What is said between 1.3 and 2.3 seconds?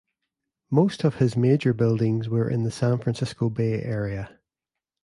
major buildings